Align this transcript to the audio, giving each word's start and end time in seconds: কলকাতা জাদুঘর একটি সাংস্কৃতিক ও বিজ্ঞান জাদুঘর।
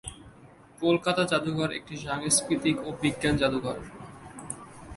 কলকাতা 0.81 1.23
জাদুঘর 1.31 1.69
একটি 1.79 1.95
সাংস্কৃতিক 2.05 2.75
ও 2.87 2.89
বিজ্ঞান 3.01 3.35
জাদুঘর। 3.41 3.77